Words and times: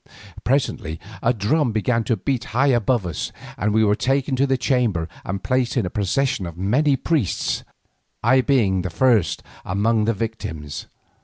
Presently 0.43 0.99
a 1.21 1.31
drum 1.31 1.71
began 1.71 2.03
to 2.05 2.17
beat 2.17 2.45
high 2.57 2.69
above 2.69 3.05
us, 3.05 3.31
and 3.55 3.71
we 3.71 3.83
were 3.85 3.93
taken 3.93 4.35
from 4.35 4.47
the 4.47 4.57
chamber 4.57 5.07
and 5.23 5.43
placed 5.43 5.77
in 5.77 5.85
a 5.85 5.91
procession 5.91 6.47
of 6.47 6.57
many 6.57 6.95
priests, 6.95 7.63
I 8.23 8.41
being 8.41 8.81
the 8.81 8.89
first 8.89 9.43
among 9.63 10.05
the 10.05 10.13
victims. 10.15 10.87